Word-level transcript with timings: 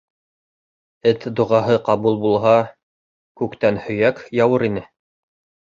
Эт 1.11 1.27
доғаһы 1.41 1.75
ҡабул 1.89 2.17
булһа, 2.25 2.55
күктән 3.43 3.81
һөйәк 3.87 4.27
яуыр 4.43 4.71
ине. 4.71 4.85